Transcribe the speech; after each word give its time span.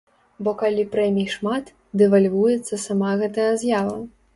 Бо 0.45 0.53
калі 0.61 0.85
прэмій 0.95 1.27
шмат, 1.35 1.71
дэвальвуецца 2.05 2.85
сама 2.89 3.17
гэтая 3.23 3.51
з'ява! 3.65 3.99